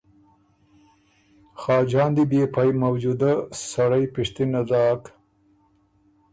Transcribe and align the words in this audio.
خاجان 1.61 2.09
دی 2.15 2.23
بيې 2.31 2.43
پئ 2.53 2.69
موجود 2.83 3.21
سړئ 3.69 4.03
پِشتِنه 4.13 4.61
داک 4.69 5.03